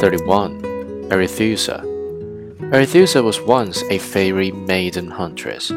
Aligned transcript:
31. 0.00 0.60
Arethusa. 1.08 1.80
Arethusa 2.70 3.24
was 3.24 3.40
once 3.40 3.82
a 3.84 3.98
fairy 3.98 4.52
maiden 4.52 5.10
huntress. 5.10 5.68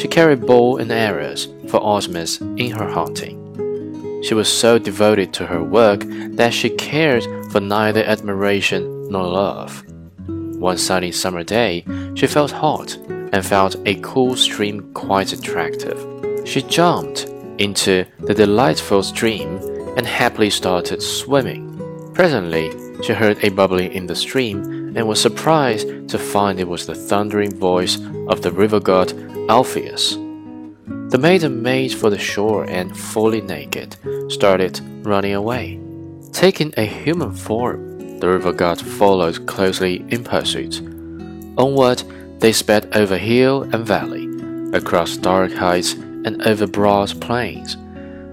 She 0.00 0.06
carried 0.06 0.46
bow 0.46 0.76
and 0.76 0.92
arrows 0.92 1.48
for 1.68 1.82
Artemis 1.82 2.40
in 2.40 2.70
her 2.70 2.88
hunting. 2.88 4.22
She 4.22 4.34
was 4.34 4.48
so 4.48 4.78
devoted 4.78 5.32
to 5.34 5.46
her 5.46 5.62
work 5.64 6.04
that 6.36 6.54
she 6.54 6.70
cared 6.70 7.24
for 7.50 7.60
neither 7.60 8.04
admiration 8.04 9.08
nor 9.10 9.26
love. 9.26 9.82
One 10.28 10.78
sunny 10.78 11.10
summer 11.10 11.42
day, 11.42 11.84
she 12.14 12.28
felt 12.28 12.52
hot 12.52 12.96
and 13.08 13.44
found 13.44 13.76
a 13.86 13.96
cool 13.96 14.36
stream 14.36 14.92
quite 14.94 15.32
attractive. 15.32 15.98
She 16.46 16.62
jumped 16.62 17.24
into 17.58 18.04
the 18.20 18.34
delightful 18.34 19.02
stream 19.02 19.56
and 19.96 20.06
happily 20.06 20.50
started 20.50 21.02
swimming. 21.02 21.66
Presently, 22.14 22.70
she 23.02 23.12
heard 23.12 23.42
a 23.44 23.50
bubbling 23.50 23.92
in 23.92 24.06
the 24.06 24.14
stream 24.14 24.96
and 24.96 25.06
was 25.08 25.20
surprised 25.20 26.08
to 26.08 26.18
find 26.18 26.58
it 26.58 26.68
was 26.68 26.86
the 26.86 26.94
thundering 26.94 27.54
voice 27.54 27.98
of 28.28 28.42
the 28.42 28.52
river 28.52 28.80
god 28.80 29.12
Alpheus. 29.48 30.16
The 31.10 31.18
maiden 31.18 31.62
made 31.62 31.92
for 31.92 32.08
the 32.10 32.18
shore 32.18 32.64
and, 32.64 32.96
fully 32.96 33.40
naked, 33.40 33.96
started 34.28 34.80
running 35.04 35.34
away. 35.34 35.80
Taking 36.32 36.72
a 36.76 36.84
human 36.84 37.34
form, 37.34 38.20
the 38.20 38.28
river 38.28 38.52
god 38.52 38.80
followed 38.80 39.46
closely 39.46 40.04
in 40.08 40.22
pursuit. 40.22 40.80
Onward, 41.58 42.04
they 42.38 42.52
sped 42.52 42.94
over 42.96 43.18
hill 43.18 43.62
and 43.72 43.84
valley, 43.84 44.28
across 44.72 45.16
dark 45.16 45.52
heights 45.52 45.94
and 45.94 46.40
over 46.46 46.66
broad 46.66 47.20
plains, 47.20 47.76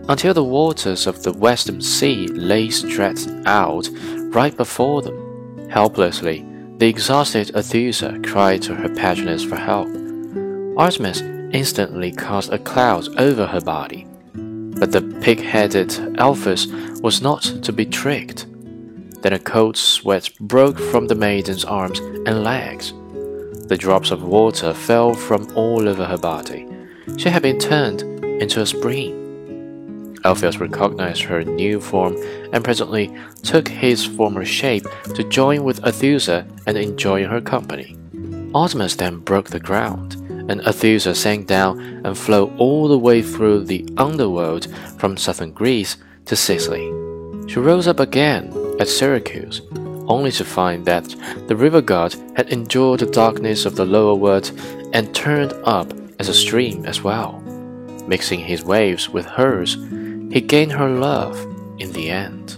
until 0.10 0.34
the 0.34 0.44
waters 0.44 1.08
of 1.08 1.24
the 1.24 1.34
western 1.34 1.82
sea 1.82 2.27
lay 2.27 2.70
stretched 2.70 3.30
out 3.46 3.90
right 4.32 4.55
before 4.55 5.02
them. 5.02 5.70
Helplessly, 5.70 6.46
the 6.77 6.88
exhausted 6.88 7.48
Arethusa 7.49 8.26
cried 8.26 8.62
to 8.64 8.76
her 8.76 8.90
patroness 8.90 9.44
for 9.44 9.55
help. 9.55 9.88
Artemis 10.77 11.22
instantly 11.52 12.12
cast 12.12 12.52
a 12.52 12.60
cloud 12.60 13.08
over 13.20 13.46
her 13.48 13.62
body. 13.62 14.05
But 14.34 14.91
the 14.91 15.02
pig 15.22 15.41
headed 15.41 16.20
Alpheus 16.20 16.68
was 17.02 17.21
not 17.21 17.42
to 17.42 17.74
be 17.74 17.86
tricked. 17.86 18.46
Then 19.21 19.34
a 19.34 19.40
cold 19.40 19.76
sweat 19.76 20.30
broke 20.40 20.80
from 20.80 21.08
the 21.08 21.16
maiden's 21.16 21.66
arms 21.66 21.99
and 21.99 22.44
legs. 22.44 22.94
The 23.68 23.77
drops 23.77 24.12
of 24.12 24.24
water 24.24 24.74
fell 24.74 25.14
from 25.14 25.52
all 25.55 25.90
over 25.90 26.05
her 26.05 26.18
body. 26.18 26.68
She 27.18 27.30
had 27.30 27.42
been 27.42 27.60
turned 27.60 28.04
into 28.24 28.62
a 28.62 28.66
spring. 28.66 29.27
Alpheus 30.28 30.58
recognized 30.58 31.22
her 31.22 31.42
new 31.46 31.80
form 31.80 32.18
and 32.52 32.62
presently 32.62 33.18
took 33.44 33.66
his 33.70 34.04
former 34.04 34.44
shape 34.44 34.86
to 35.16 35.24
join 35.24 35.64
with 35.64 35.82
Arethusa 35.84 36.46
and 36.68 36.78
enjoy 36.78 37.24
her 37.24 37.40
company. 37.40 37.96
Artemis 38.54 38.98
then 38.98 39.20
broke 39.20 39.50
the 39.50 39.60
ground, 39.62 40.16
and 40.50 40.60
Arethusa 40.60 41.16
sank 41.16 41.48
down 41.48 41.80
and 42.04 42.18
flowed 42.18 42.54
all 42.58 42.90
the 42.90 43.00
way 43.00 43.22
through 43.22 43.64
the 43.64 43.88
underworld 43.96 44.68
from 44.98 45.16
southern 45.16 45.54
Greece 45.54 45.96
to 46.26 46.36
Sicily. 46.36 46.88
She 47.48 47.60
rose 47.62 47.88
up 47.88 48.02
again 48.02 48.54
at 48.82 48.90
Syracuse, 48.90 49.62
only 50.10 50.32
to 50.34 50.44
find 50.44 50.86
that 50.86 51.16
the 51.48 51.55
river 51.55 51.82
god 51.82 52.14
had 52.36 52.50
endured 52.50 53.00
the 53.00 53.05
darkness 53.05 53.66
of 53.66 53.78
the 53.78 53.86
lower 53.86 54.16
world 54.16 54.52
and 54.92 55.16
turned 55.16 55.54
up 55.64 55.94
as 56.20 56.28
a 56.28 56.34
stream 56.34 56.86
as 56.86 57.02
well. 57.02 57.40
Mixing 58.08 58.42
his 58.42 58.64
waves 58.64 59.10
with 59.10 59.26
hers, 59.26 59.78
he 60.32 60.42
gained 60.42 60.72
her 60.74 60.90
love 60.90 61.38
in 61.80 61.94
the 61.94 62.10
end. 62.10 62.57